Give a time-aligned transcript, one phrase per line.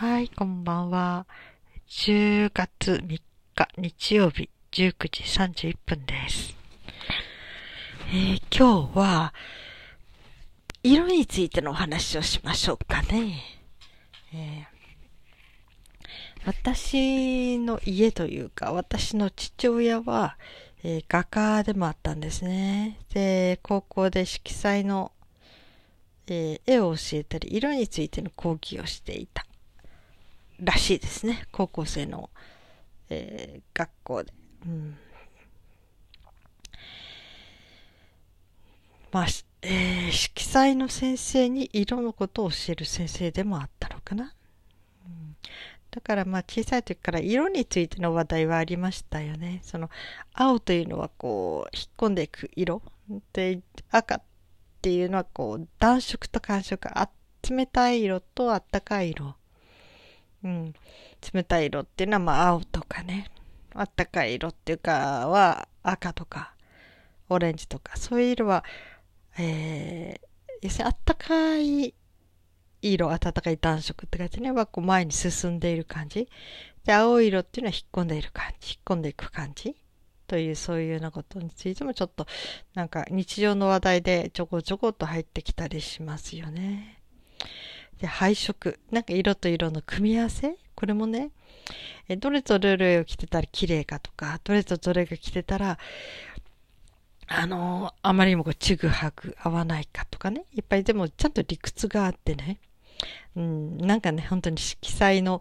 [0.00, 1.26] はい、こんばんは。
[1.90, 6.56] 10月3日日曜日19時31分です。
[8.08, 9.34] えー今日は、
[10.82, 13.42] 色についてのお話をしましょうかね。
[14.32, 20.38] えー私の家というか、私の父親は、
[20.82, 22.96] えー画家でもあったんですね。
[23.12, 25.12] で、高校で色彩の、
[26.26, 29.44] えー絵を教えたり、色についての講義をしていた
[30.60, 31.44] らしいですね。
[31.52, 32.30] 高校生の、
[33.08, 34.32] えー学校で。
[34.66, 34.96] うん
[39.12, 39.26] まあ、
[39.62, 44.34] えー色彩の先生に色のことを教える先生でもあったのかな。
[45.06, 45.36] うん
[45.90, 49.60] だからまあ小さい時から色についての話題はありましたよね。
[49.64, 49.90] その
[50.32, 52.82] 青というのはこう引っ込んでいく色。
[53.32, 54.22] で、赤っ
[54.80, 56.88] ていうのはこう暖色と寒色。
[56.96, 57.10] あ
[57.48, 59.34] 冷たい色とあったかい色。
[60.44, 60.74] うん。
[61.32, 63.30] 冷たい色っていうのはまあ青とかね。
[63.74, 66.54] あったかい色っていうかは赤とか
[67.28, 68.64] オレンジとかそういう色は、
[69.38, 70.26] えー、
[70.62, 71.94] 要するにあったかい
[72.82, 76.28] 色、暖かい暖色って感じね、はこう前に進んでいる感じ。
[76.84, 79.76] で、青い色っていうのは引っ込んでいる感じ、引っ込んでいく感じ。
[80.26, 82.26] という、そういうようなことについてもちょっと、
[82.74, 86.99] なんか日常の話題でちょこちょこっと入ってきたりしますよね。
[88.00, 88.78] で、配色。
[88.90, 90.56] なんか色と色の組み合わせ？
[90.74, 91.30] これもね、
[92.08, 95.78] えどれとどれを着てたら綺麗かとか、どれとどれが着てたら、
[97.28, 100.44] あのあまりにもこうちぐはぐ合わないかとかね。
[100.54, 102.58] いっぱいでもちゃんと理屈があってね。
[103.36, 105.40] うん、なんかね、本当に色彩の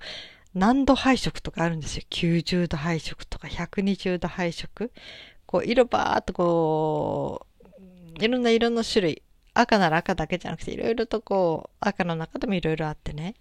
[0.54, 2.04] 何度配色とかあるんですよ。
[2.10, 4.92] 90度配色とか120度配色。
[5.46, 7.48] こう、色ばーっとこ
[8.20, 9.24] う、いろんな色の種類。
[9.62, 13.36] 赤なら赤だけじゃなくて、いろいろとこう、赤の中でもいろいろあってね。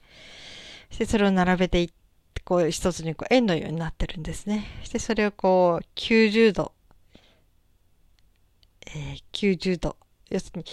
[0.90, 1.88] して、それを並べていっ
[2.34, 4.66] て、こう、一つにこう円のようになってるんですね。
[4.84, 6.72] して、それをこう、90度、
[8.86, 9.96] えー90度。
[10.30, 10.64] 要するに、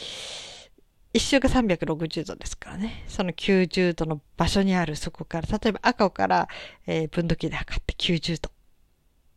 [1.14, 3.06] 一周が360度ですからね。
[3.08, 6.48] その90度の場所にあるそこから、例えば赤から、
[6.88, 8.52] えー分度器で測って90度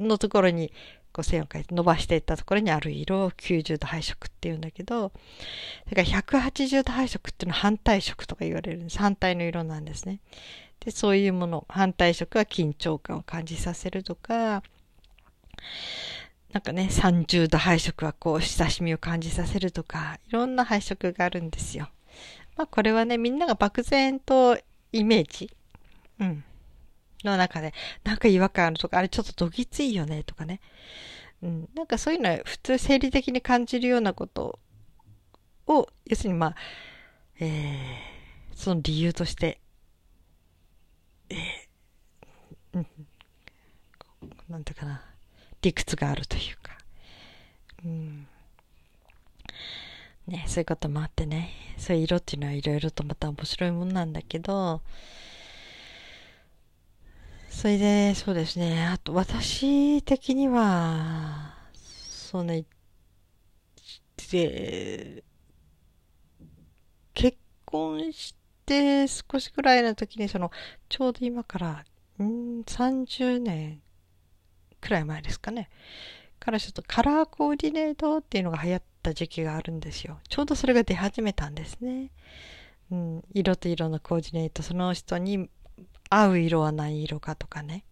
[0.04, 0.72] のところに
[1.18, 5.10] こう線を描いて伸ばしていったところにある色を90度配色っていうんだけど、
[5.90, 8.98] だから180度配色っていうのは反対色とか言われるんです。
[8.98, 10.20] 反対の色なんですね。
[10.78, 14.62] で、そういうもの、反対色は緊張感を感じさせるとか、
[16.52, 21.88] なんかね、30度配色はこう、親しみを感じさせるとか、いろんな配色があるんですよ。
[22.56, 24.56] まあこれはね、みんなが漠然と
[24.92, 25.50] イメージ、
[26.20, 26.44] うん、
[27.24, 27.74] の中で、
[28.04, 30.60] なんか違和感あるとか、あれちょっとどぎついよねとかね。
[31.42, 34.58] うん、なんかそういうのは普通生理的に感じるようなこと
[35.66, 36.56] を、要するにまあ、
[37.40, 39.60] えー、その理由として、
[41.30, 41.38] えー、
[42.74, 42.86] うん、
[44.48, 45.04] なんていうかな。
[45.60, 46.78] 理屈があるというか。
[47.84, 48.26] うん。
[50.26, 51.50] ね、そういうこともあってね。
[51.78, 54.82] そういう色っていうのはいろいろとまた面白いもんなんだけど、
[57.58, 58.86] それで、そうですね。
[58.86, 62.64] あと、私的には、そうね、
[64.30, 65.24] で、
[67.14, 70.52] 結婚して少しぐらいの時に、その、
[70.88, 71.84] ちょうど今から、
[72.22, 73.82] ん30年
[74.80, 75.68] くらい前ですかね。
[76.38, 80.20] からちょっとカラーコーディネートっていうのが流行った時期があるんですよ。
[80.28, 82.12] ちょうどそれが出始めたんですね。
[82.92, 85.50] うん、色と色のコーディネート、その人に
[86.10, 87.84] 合う色は何色かとかね。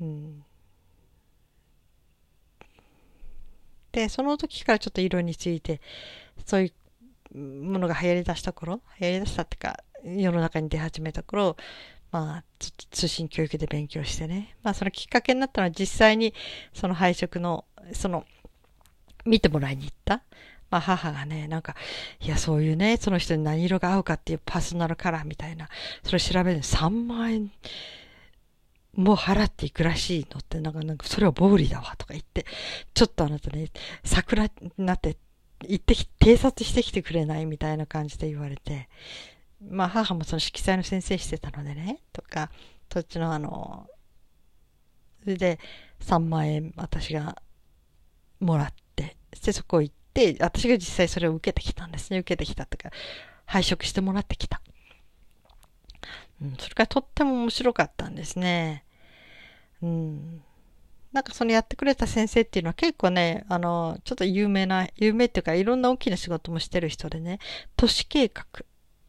[0.00, 0.44] うん、
[3.92, 5.80] で、その時からちょっと色について、
[6.46, 6.72] そうい
[7.34, 11.56] うものが流行り出した頃、流行り出したってか、世の中に出始めた頃、
[12.10, 12.44] まあ、
[12.90, 14.56] 通信教育で勉強してね。
[14.62, 16.34] まあ、そのきっかけになったのは実際に
[16.74, 18.24] その配色の、その、
[19.24, 20.22] 見てもらいに行った。
[20.72, 21.76] まあ、母がね、なんか、
[22.18, 25.68] いや、そういうね、その人に何色が合うかっていうパーソナルカラーみたいな、
[26.02, 27.52] それ調べるの3万円
[28.94, 32.46] も払っていくらしいのって、なんか、なんか、それは暴利だわとか言って、
[32.94, 33.68] ちょっとあなたね、
[34.02, 35.18] 桜になって、
[35.60, 38.88] 行ってき、偵察してきてくれないみたいな感じで言われて、
[39.60, 42.50] まあ母もその色彩の先生してたのでね、とか、
[42.90, 43.86] そっちのあの、
[45.22, 45.60] それで
[46.00, 47.36] 3万円私が
[48.40, 50.01] もらって、でそこ行って、
[50.40, 52.18] 私が実際それを受けてきたんですね。
[52.18, 52.90] 受けてきたとか、
[53.46, 54.60] 配色してもらってきた。
[56.40, 58.84] うん、それからとっても面白かったんですね。
[59.82, 60.42] うん。
[61.12, 67.38] なんかそのやってくれた先生っていうのは結構ね、あの、ちょっと有名な、有名っていうかいろんな大きな仕事もしてる人でね、
[67.76, 68.44] 都市計画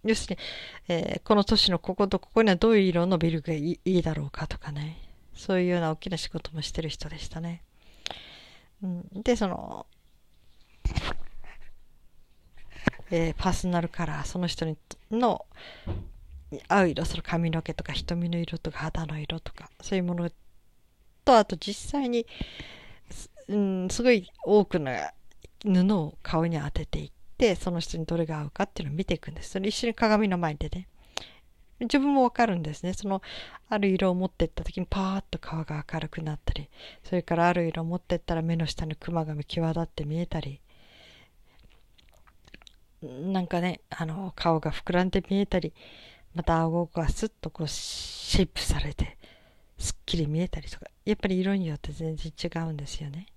[0.04, 0.42] 要するに、
[0.90, 4.98] えー、この都市のこことここにはどういう色のビルがいいだろうかとかね。
[5.34, 7.64] そういうような大きな仕事もしてる人でしたね。
[8.84, 9.88] うん、で、その、
[13.12, 14.78] えー、パーソナルカラー、その人に
[15.12, 15.46] の
[16.68, 20.30] 合う色、その髪の毛とか瞳の色とか肌の色とか、そういうもの
[21.24, 22.26] と、あと実際に、
[23.48, 24.92] うん、すごい多くの
[25.64, 29.52] 布を顔に当てていって、その人にどれが合うかっていうのを見ていくんです。
[29.52, 30.88] それ一緒に鏡の前でね。
[31.80, 32.94] 自分もわかるんですね。
[32.94, 33.22] その、
[33.70, 36.70] ある色を持っていった時にパーッと顔が明るくなったり、
[37.04, 40.62] それからある色を持っていったら目の下にクマが際立って見えたり、
[43.04, 45.74] なんかね、あの、顔が膨らんで見えたり、
[46.34, 49.18] また顎がスッとこうシェイプされて、
[49.78, 53.28] すっきり見えたりとか、やっぱり色によって全然違うんですよね。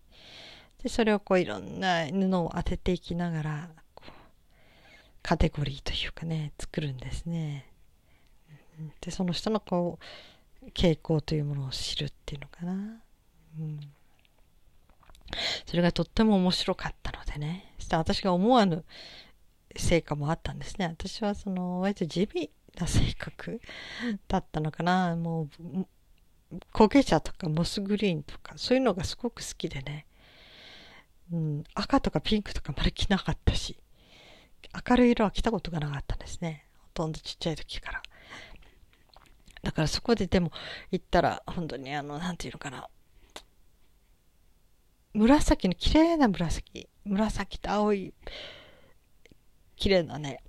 [0.82, 3.70] で、それをこういろんな布を当てていきながら、
[5.22, 7.66] カテゴリーというかね、作るんですね。
[9.00, 9.98] で、その人のこ
[10.62, 12.72] う、傾向というものを知るっていうのかな。
[13.58, 13.80] うん。
[15.66, 17.72] それがとっても面白かったのでね。
[17.78, 18.84] そして私が思わぬ
[19.78, 20.86] 成果もあったんですね。
[20.86, 23.60] 私はその、割と地味な性格
[24.28, 25.16] だったのかな。
[25.16, 25.86] もう、
[26.72, 30.06] 焦げ茶とかモスグリーンとか、そういうのがすごく好きでね。
[31.32, 33.78] うん、赤とかピンクとかまで着なかったし、
[34.88, 36.66] 明るい色は着たことがなかったんですね。
[36.78, 38.02] ほとんどちっちゃい時から。
[39.62, 40.52] だからそこででも
[40.92, 42.88] 行ったら、本当にあの、なんていうのかな。
[45.12, 46.88] 紫の綺麗な紫。
[47.04, 48.14] 紫と青い、
[49.76, 50.42] 綺麗なね、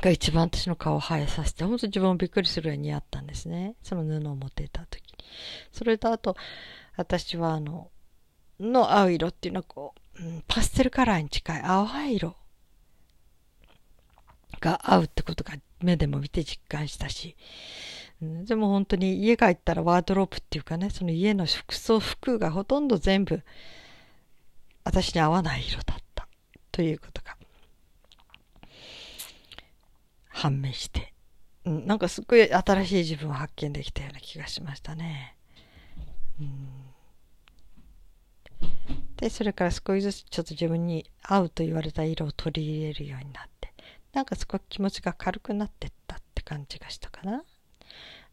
[0.00, 3.74] が一番私の顔を生えさせて、本当自分もびっくりするように似合ったんですね。
[3.82, 5.24] その布を持っていた時に。
[5.72, 6.36] それとあと、
[6.96, 7.90] 私はあの、
[8.60, 12.36] の青色っていうのはこう、パステルカラーに近い淡い色
[14.60, 17.36] が合うってことが目でも見て実感したし、
[18.22, 23.42] うん、でも本当に家帰ったらワードロープっていうかね、その家の服装、服がほとんど全部
[24.84, 26.28] 私に合わない色だった
[26.72, 27.36] ということが
[30.36, 31.14] 判明して、
[31.64, 35.34] うん、なんかすっごい新しい自分を発見できたような気がしましたね。
[36.40, 36.68] うん
[39.16, 43.72] で、それから少しずつちょっと自分に合うと言われた色を取り入れるようになって、
[44.12, 47.42] なんか少し気持ちが軽くなってったって感じがしたかな。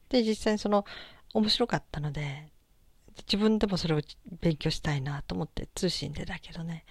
[0.09, 0.85] で、実際にその、
[1.33, 2.49] 面白かったので、
[3.25, 4.01] 自分でもそれを
[4.41, 6.83] 勉強したいなと思って通信でだけどね、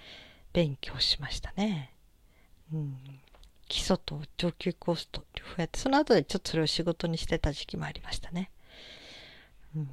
[0.55, 1.93] 勉強しましたね。
[2.73, 2.97] うん。
[3.73, 8.51] 基礎と上級コースと両方やって、その後でちょっとそれを仕事にしてた時期もありましたね。
[9.75, 9.89] うん。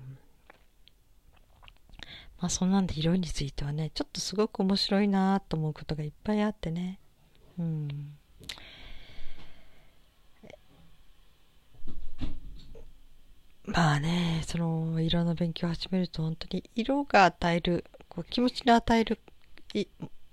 [2.42, 7.00] まあそんなんで色についてはね、ちょっとすごく面白いなと思うことがいっぱいあってね。
[7.58, 7.88] うん。
[13.64, 19.20] まあね、その色の勉強を始めると本当に色が与える、こう気持ちに与える
[19.74, 19.86] い、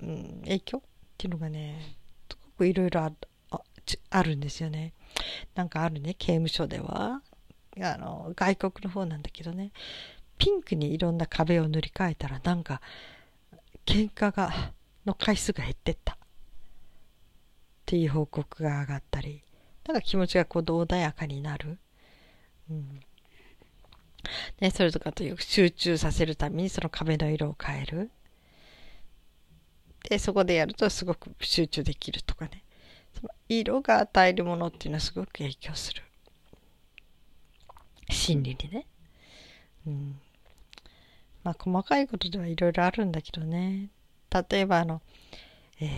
[0.02, 0.80] うん、影響っ
[1.16, 1.96] ていうのがね、
[2.28, 3.04] すごくいろいろ
[4.10, 4.92] あるんですよね。
[5.54, 7.22] なんかあるね、刑務所では、
[7.80, 9.72] あの、外国の方なんだけどね、
[10.38, 12.82] ピンクにいろんな壁を塗り替えたらなんか
[13.86, 14.72] 喧嘩が
[15.06, 16.14] の回数が減ってった。
[16.14, 16.18] っ
[17.86, 19.42] ていう報告が上がったり。
[19.86, 21.78] なんか気持ちがこう穏やかになる、
[22.68, 23.00] うん。
[24.60, 28.10] ね、それとかという集中させるためにその壁の色を変える。
[30.08, 32.64] でそこでやるとすごく集中できるとかね。
[33.48, 36.02] 色が与えるものっていうのはすごく影響する
[38.10, 38.86] 心理にね、
[39.86, 40.20] うん、
[41.46, 43.90] まあ、細かいことではいろいろあるんだけどね。
[44.50, 45.00] 例えば、あの、
[45.80, 45.88] えー、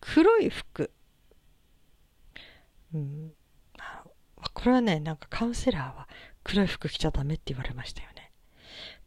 [0.00, 0.90] 黒い服。
[2.94, 3.32] うん。
[4.52, 6.08] これはね、なんかカウンセラーは
[6.42, 8.32] 黒い服着ちゃダメって言われましたよね。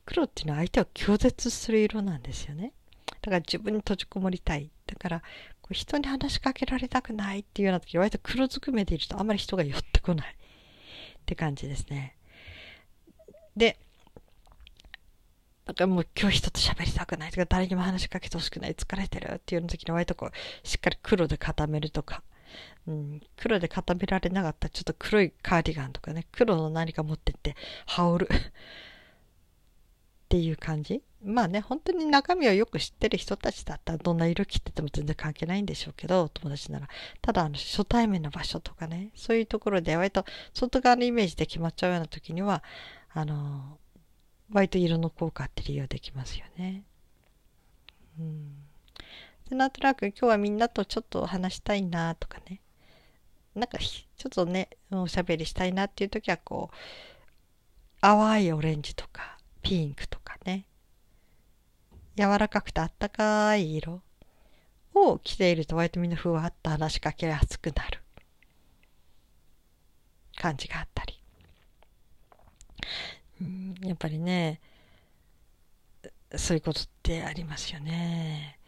[0.05, 2.73] 黒っていうのは相手を拒絶する色なんですよね。
[3.21, 4.71] だから自分に閉じこもりたい。
[4.85, 5.23] だから、
[5.73, 10.27] 人に話しかけられたくないっていうような時、割と黒ずくめでいるとあんまり人が寄ってこない。
[10.27, 12.15] って感じですね。
[13.57, 13.77] で、
[15.65, 22.21] だかもう今日人と喋りたくないとか、誰にも話しかけてほしくない、疲れてるっていうの時に割とこう、しっかり黒で固めるとか、
[22.87, 27.55] うん、黒で固められなかったらちょっと黒いカーディガンとかね、黒の何か持ってって
[27.87, 28.31] 羽織る。
[30.25, 31.01] っていう感じ？
[31.23, 36.87] まあね、本当に中身をよく知ってる人たちだったらどんな色着てても全然関係ないんでしょうけど、友達なら。
[37.21, 42.63] ただ、あの、初対面の場所とかね、そういうところで割と外側のイメージで決まっちゃうような時には、
[43.13, 43.79] あの、
[44.51, 46.83] 割と色の効果って利用できますよね。
[48.19, 48.55] うん。
[49.49, 52.61] でなんとなく今日はみんなとちょっと話したいなとかね。
[53.55, 56.75] なんかちょっとね、おしゃべりしたいなっていう時はこう、
[58.01, 59.34] 淡いオレンジとか、
[59.65, 60.67] ピンクとかね、
[62.15, 64.03] 柔らかくてあったかい色
[64.93, 67.99] を着ていると割とみんなふわっと話しかけやすくなる
[70.37, 71.19] 感じがあったり。
[73.41, 74.61] うん、やっぱりね、
[76.35, 78.59] そういうことってありますよね。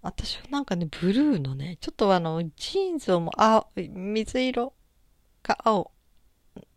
[0.00, 4.72] 私はなんかね、ブルーのね、ちょっとあの、ジーンズをも青、水色
[5.42, 5.92] か青。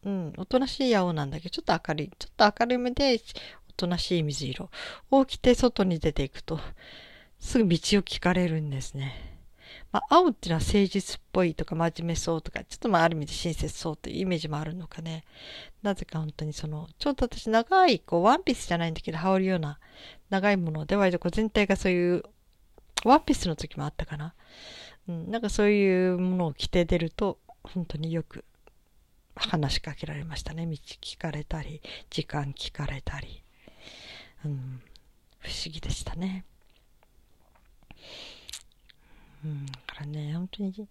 [0.04, 3.20] うん、おとなしい青なんだけど、ちょっと明るい、ちょっと明るめで、
[3.80, 4.70] となしい水色
[5.10, 6.60] を着て外に出ていくと、
[7.40, 9.40] すぐ道を聞かれるんですね。
[9.92, 15.24] まあ、青っていうのは誠実っぽいとか真面目そうとか、ちょっとまあある意味で親切そうというイメージもあるのかね。
[15.82, 19.80] なぜか本当にその、ちょっと私長い、こう、ワンピースじゃないんだけど、羽織るような
[20.30, 22.24] 長いもので、割とこう全体がそういう、
[23.06, 24.36] ワンピースの時もあったかな。
[25.08, 28.44] うん、なんかそういうものを着て出ると、本当によく
[29.36, 30.66] 話しかけられましたね。
[30.66, 33.44] 道聞かれたり、時間聞かれたり。
[34.46, 34.82] うん、
[35.40, 36.46] 不思議でしたね。
[39.44, 40.88] うん、だからね、本当に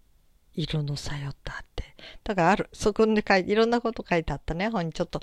[0.55, 1.95] 色の作用ってあって。
[2.25, 5.21] だからある、そこで書いて、いろんなこと書いてあったね、本にちょっと、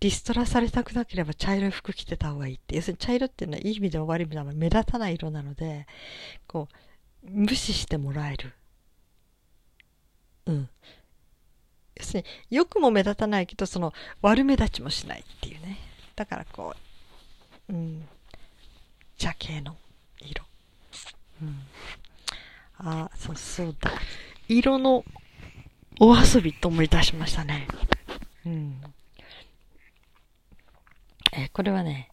[0.00, 2.76] リストラされたくなければ茶色い服着てた方がいいって。
[2.76, 5.86] 要するに茶色っていうのはいい意味でも悪い意味でも目立たない色なので、
[6.46, 6.68] こ
[7.24, 8.52] う、無視してもらえる。
[10.46, 10.68] うん。
[11.96, 13.92] 要するに、よくも目立たないけど、その、
[14.22, 15.78] 悪目立ちもしないっていうね。
[16.14, 16.85] だからこう、
[17.68, 18.08] うん、
[19.18, 19.76] 茶系の
[20.20, 20.44] 色。
[21.42, 21.62] うん。
[22.78, 23.90] あ、そうそうだ。
[24.48, 25.04] 色の
[26.00, 27.66] お遊びと思い出しましたね。
[28.44, 28.80] うん。
[31.32, 32.10] えー、これはね、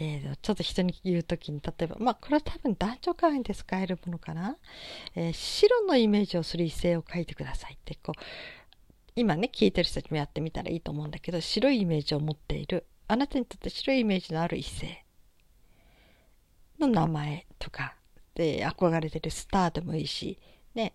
[0.00, 4.56] えー、ちょっと人に言うときに、例えば、まあ、これは多分男女会員で使えるものかな。
[5.14, 8.20] えー、白のイメージをする異性を書いてくださいって、こう、
[9.14, 15.04] 今ね、聞いてる人たちもやってみたらいいと思うんだけど、白いイメージを持っている、あなたにとって白いイメージのある異性
[16.78, 17.96] の名前とか、
[18.36, 20.38] で、憧れてるスターでもいいし、
[20.76, 20.94] ね、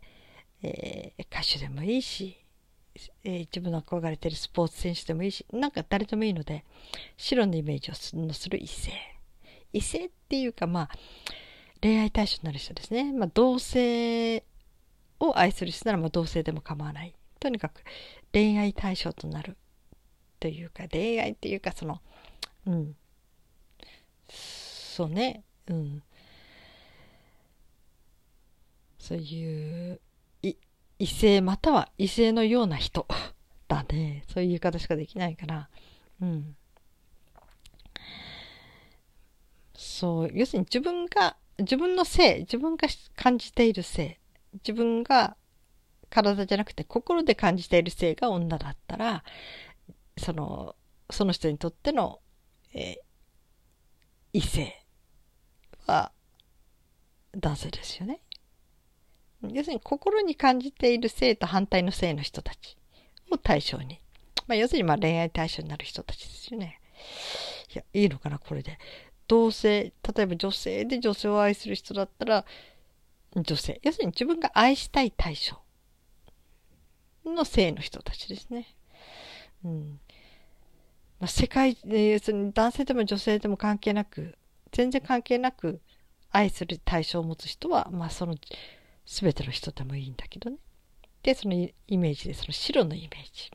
[0.64, 2.38] えー、歌手でもいいし、
[3.26, 6.64] えー、自分の憧れてるスポーツ選手でもいいし、なんか誰でもいいので、
[7.18, 8.94] 白のイメージをする異性。
[9.74, 10.90] 異性っていうか、まあ、
[11.82, 13.12] 恋愛対象になる人ですね。
[13.12, 14.46] まあ、同性
[15.20, 17.14] を愛する人なら、まあ、同性でも構わない。
[17.42, 17.84] とにかく、
[18.32, 19.58] 恋愛対象となる。
[20.40, 22.02] というか、恋愛っていうか、その、
[22.66, 22.96] うん。
[24.30, 25.44] そうね。
[25.68, 26.04] うん。
[28.98, 30.00] そういう
[30.98, 33.06] 異性または異性のような人
[33.68, 34.24] だね。
[34.28, 35.70] そういう言い方しかできないから。
[36.22, 36.56] うん。
[39.74, 44.20] そう、要するに自分が、自分の性、自分が感じている性、
[44.54, 45.36] 自分が
[46.10, 49.24] 体じゃなくて心で感じている性が女だったら、
[50.18, 50.76] その、
[51.10, 52.20] その人にとっての、
[52.74, 52.98] え、
[54.34, 54.86] 異性
[55.86, 56.12] は
[57.38, 58.20] 男性ですよね。
[59.44, 62.78] 要するに心に感じている性と反対の性の人たち
[63.32, 64.00] を対象に。
[64.48, 66.80] まあ、要するにまあ恋愛対象になる人たちですよね。
[67.74, 68.78] いや、いいのかな、これで。
[69.28, 72.46] 同性、例えば女性で女性を愛する人だったら、
[73.36, 73.80] 女性。
[73.84, 75.58] 要するに自分が愛したい対象
[77.26, 78.68] の性の人たちですね。
[79.64, 80.00] うん。
[81.20, 81.78] まあ、世界、
[82.54, 84.38] 男性でも女性でも関係なく、
[84.72, 85.82] 全然関係なく
[86.32, 88.36] 愛する対象を持つ人は、まあその
[89.06, 90.58] 全ての人でもいいんだけどね。
[91.24, 93.52] で、そのイメージで、その白のイメージ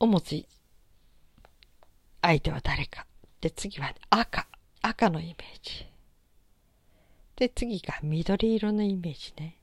[0.00, 0.44] を持つ
[2.22, 3.06] 相手は誰か。
[3.40, 4.46] で、次は赤。
[4.80, 5.86] 赤のイメージ。
[7.36, 9.58] で、次が緑色のイメージね。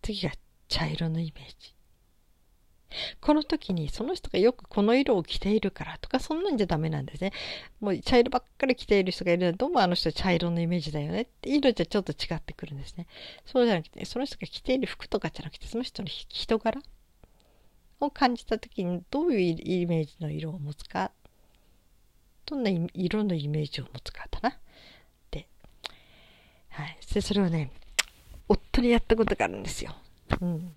[0.00, 0.32] 次が
[0.68, 1.74] 茶色のイメージ。
[3.20, 7.32] この時にその人がよくこの色を着ているからとかそんなんじゃダメなんですね。
[7.80, 13.06] もう茶色ばっかり着ている人がいるのでどうもあの人茶色のイメージだよねって色じゃちょっと違ってくるんですね。
[13.46, 16.80] そうじゃなくて、その人が着ている服とかじゃなくてその人の人柄
[18.00, 21.12] を感じた時にどういうイメージの色を持つか
[22.44, 24.58] どんな色のイメージを持つかだな。
[25.30, 25.46] で、
[26.70, 26.98] はい。
[27.00, 27.70] それをね、
[28.48, 29.94] 夫にやったことがあるんですよ。
[30.40, 30.74] うん。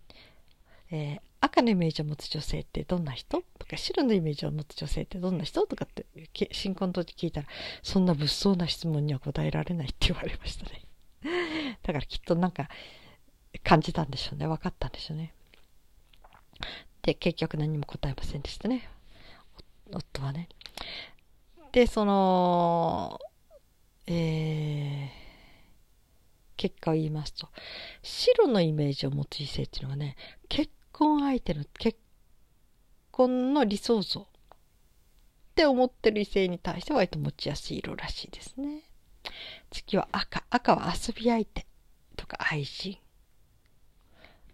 [0.91, 6.05] えー、赤のイメージを持つ女性ってどんな人とか白のイメージを持つ女性ってどんな人とかって
[6.51, 7.47] 新婚当時聞いたら
[7.83, 10.81] そんな物騒な質問には答えられないって言われましたね。
[11.83, 12.69] だからきっとなんか
[13.63, 14.47] 感じたんでしょうね。
[14.47, 15.33] 分かったんでしょうね。
[17.03, 18.89] で結局何も答えませんでしたね。
[19.91, 20.49] 夫はね。
[21.71, 23.19] でその
[24.07, 25.09] え
[26.57, 27.49] 結果を言いますと
[28.01, 30.15] 白のイメージを持つ異性っていうのはね
[30.47, 31.99] 結婚相手の結
[33.11, 34.25] 婚の理想像っ
[35.53, 38.81] て思ってる異性に対して割と持ちやすい色らしいですね。
[39.71, 40.45] 次は赤。
[40.49, 41.65] 赤は遊び相手
[42.15, 42.97] とか愛人。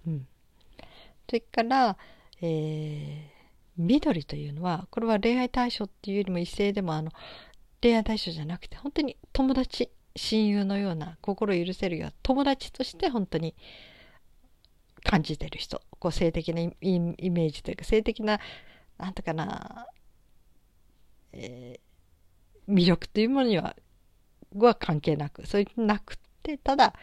[0.08, 0.28] うん。
[1.30, 1.96] それから、
[2.42, 3.22] えー、
[3.78, 7.12] 緑というのは、これは恋愛対象っていうよりも異性でもあの、
[7.84, 13.54] 恋愛対象じゃなくて、本当に友達、親友のような、心許せるような友達として本当に
[15.04, 15.84] 感じてる人。
[16.02, 16.74] こう性的なイ
[17.30, 18.40] メージというか、性的な、
[18.98, 19.86] なんとかな、
[21.32, 23.76] えー、魅力というものには、
[24.56, 26.96] は関係なく、そういうなくて、ただ、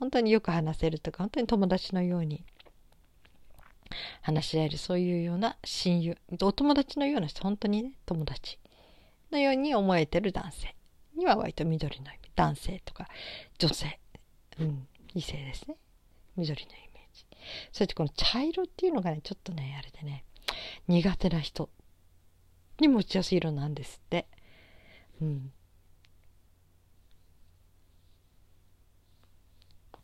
[0.00, 2.46] 本当によく話せるとか、本当に友達のように
[4.22, 8.58] 話し合える、そういうような親友、お友達のような人、本当にね、友達
[9.30, 10.74] のように思えてる男性
[11.14, 12.30] には割と緑の意味。
[12.34, 13.08] 男性とか
[13.58, 13.98] 女性、
[14.60, 15.76] うん、異性ですね。
[16.36, 16.85] 緑のイメージ。
[17.72, 20.24] そしてこの茶色っていうのがね、ちょっとね、あれでね、
[20.88, 21.68] 苦手な人
[22.80, 24.26] に持ちやすい色なんですって。
[25.20, 25.52] うん。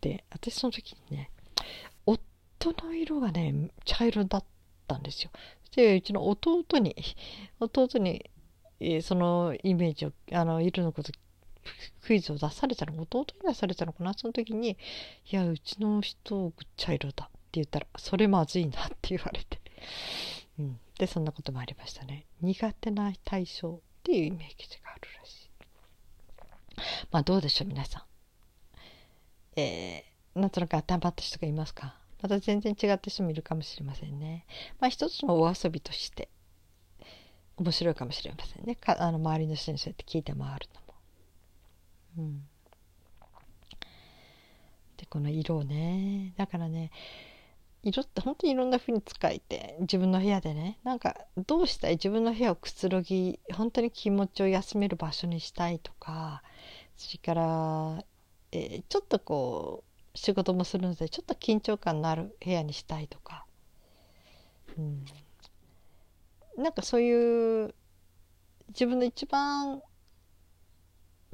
[0.01, 1.31] で、私その時にね、
[2.05, 4.45] 夫の色がね、茶色だっ
[4.87, 5.31] たんですよ。
[5.77, 6.97] で、うちの弟に、
[7.61, 8.31] 弟に、
[9.03, 11.13] そのイメージを、あの、色のこと
[12.03, 14.77] クイズを出されたの弟に出されたのかなその時に
[15.31, 19.61] 「いやうちの人茶色だ」言ったら「それまずいな」って言われて、
[20.59, 22.27] うん、でそんなこともありましたね。
[22.41, 25.51] 苦手な対象っていうイメージがあるらしい。
[27.11, 28.03] まあどうでしょう皆さん。
[29.57, 31.99] えー、なんとなく頭った人がいますか？
[32.23, 34.47] また全然違った人もいるかもしれませんね。
[34.81, 36.29] まあ一つのお遊びとして
[37.57, 38.77] 面白いかもしれませんね。
[38.77, 40.83] かあの周りの人にそうやって聞いて回るの
[42.19, 42.47] うん、
[44.99, 46.35] でこの色ね。
[46.37, 46.91] だからね
[47.83, 50.79] 色って本当にいろんな風に使えて自分の部屋でね。
[50.85, 51.93] なんかどうしたい？
[51.93, 56.43] 自分の部屋をくつろぎ本当に気持ちを休める場所にしたいとか。
[56.97, 58.05] それから、
[58.53, 59.83] えー、ちょっとこ
[60.15, 63.47] う仕事もするのでちょっと緊張感のある部屋にしたいとか、
[64.79, 65.05] うん、
[66.63, 67.75] なんかそういう
[68.69, 69.83] 自分の一番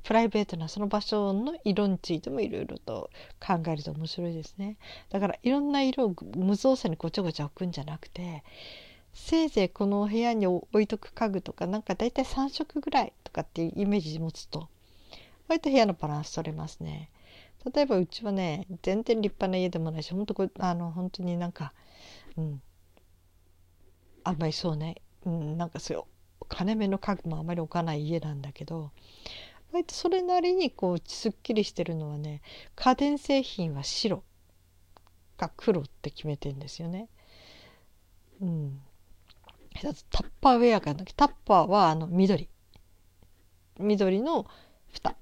[0.02, 3.10] プライベートなその場所の色についてもいろいろと
[3.44, 4.76] 考えると面白いですね。
[5.10, 8.42] だからいろんな色を無造作にごちゃごちゃ置くんじゃなくて
[9.12, 14.68] せいぜいこの部屋に置いとく家具とかなんか大体3色ぐらいとかっていうイメージ持つと
[15.48, 17.10] 割と部屋のバランス取れますね。
[17.74, 21.72] 例えばうちはね全然立派な家でもないし本当こあの本当になんか
[22.36, 22.62] うん
[24.24, 26.04] あんまりそうね、うん、なんかそういう
[26.48, 28.92] 金目の家具もあまり置かない家なんだけど
[29.72, 32.42] 割とそれなりにこうすっきりしてるのはね
[32.74, 34.22] 家電製品は白
[35.36, 37.08] か黒って決めてんですよね。
[38.40, 38.80] うん、
[39.80, 42.48] タッパーウェアがなタッパーはあの緑。
[43.78, 44.46] 緑の
[44.92, 45.16] 蓋。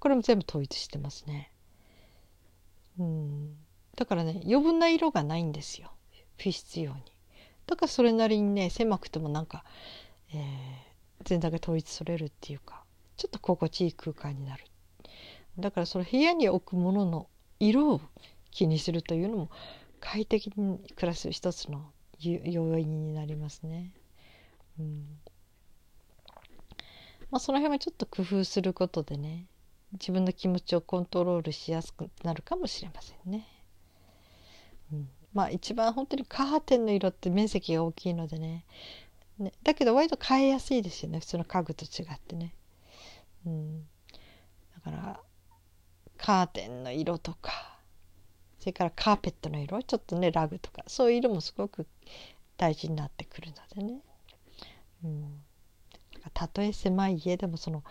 [0.00, 1.52] これも全部統一してますね。
[2.98, 3.56] うん、
[3.96, 5.92] だからね余分な色がないんですよ。
[6.36, 7.00] 不必要に。
[7.66, 9.64] だからそれなりにね狭くてもなんか、
[10.34, 10.38] えー、
[11.24, 12.81] 全体が統一されるっていうか。
[13.16, 14.64] ちょっと心地いい空間になる
[15.58, 17.28] だからその部屋に置くものの
[17.60, 18.00] 色を
[18.50, 19.50] 気にするというのも
[20.00, 23.92] 快適に暮らす一つの要因になりますね。
[24.78, 25.04] うん
[27.30, 29.46] まあ、その辺はちょっと工夫することでね
[29.92, 33.46] 自分の気持ちをコントロールしやすくなるかもしれませんね。
[34.92, 38.64] うん、まあ一番本当にカーテンの色って面積が大きいのでね
[39.38, 42.54] ねだけど割と変えやすいですよね普通の家具と違ってね。
[43.46, 43.80] うん、
[44.84, 45.20] だから
[46.16, 47.78] カーテンの色とか
[48.60, 51.86] それからカーペットの色ちょっとねラグとかそういう色もすごく
[52.56, 54.00] 大事になってくるのでね、
[55.04, 55.42] うん、
[56.32, 57.82] たとえ狭い家でもその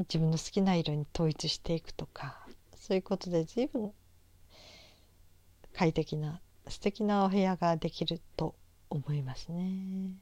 [0.00, 3.92] 自分の好きな色に統一していくとかそういうことで随分
[5.72, 8.54] 快適な素敵なお部屋ができると
[8.90, 10.14] 思いますね。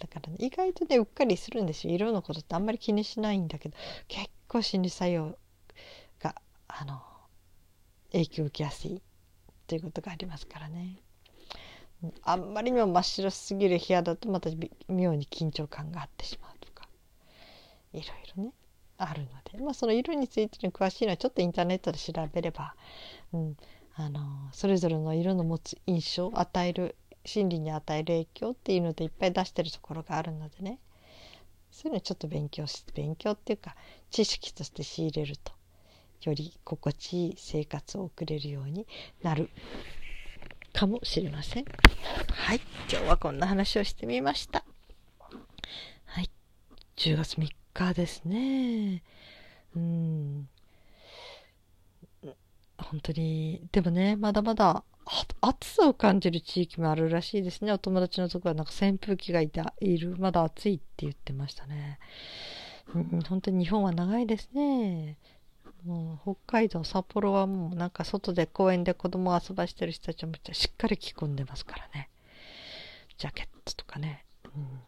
[0.00, 3.76] だからね意外とねうっかりするんですよ色のことってあんまり気にしないんだけど
[4.08, 5.36] 結構心理作用
[6.20, 6.34] が
[6.68, 7.00] あの
[8.12, 9.02] 影響を受けやすい
[9.66, 10.98] ということがありますからね。
[12.24, 14.50] あんまりにも真っ白すぎる部屋だとまた
[14.88, 16.88] 妙に緊張感があってしまうとか
[17.92, 18.06] いろい
[18.36, 18.52] ろね
[18.98, 22.74] あるので、まあ、その色についての詳しいのはちょっとインターネットで調べれば、
[23.32, 23.56] うん、
[23.94, 24.20] あの
[24.52, 30.78] それぞれの色の持つ印象与える心理に与える影響っていうのでいっぱい出してるところがあるのでね
[31.70, 33.76] そういうのちょっと勉強し勉強っていうか
[34.10, 35.52] 知識として仕入れると
[36.22, 38.86] より心地いい生活を送れるように
[39.22, 39.50] なる
[40.72, 41.64] かもしれません。
[42.30, 42.60] はい。
[42.90, 44.64] 今日はこんな話をしてみました。
[46.06, 46.30] はい。
[46.96, 49.02] 10月3日ですね。
[49.76, 50.48] うん。
[52.78, 54.84] 本当に、でもね、まだまだ
[55.40, 57.72] 暑さを感じる地域もあるらしいですね。
[57.72, 60.16] お友達のとこはなんか扇風機がいたいる。
[60.18, 61.98] まだ暑いって言ってましたね。
[62.94, 65.18] うん、本当に日本は長いですね。
[65.84, 72.08] もう北海道、札幌はもうなんか外で公園で子供を遊ばしてる人たちもしっかり着込んでますからね。
[73.18, 74.24] ジャケットとかね。
[74.54, 74.80] うん、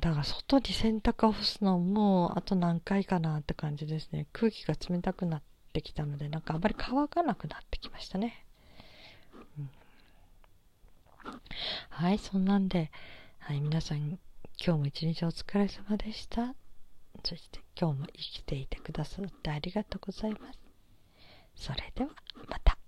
[0.00, 4.26] だから外に洗濯を干すのもあと何回かなって感じですね。
[4.32, 8.46] 空気が冷たくなってきたので、なんかあんまり乾かなくなってきましたね。
[9.58, 9.70] うん、
[11.90, 12.90] はい、そんなんで、
[13.38, 14.18] はい、皆さん今
[14.58, 16.54] 日も一日お疲れ様でした。
[17.24, 20.58] そして今日も生きていてくださってありがとうございます。
[21.54, 22.10] それでは
[22.48, 22.81] また。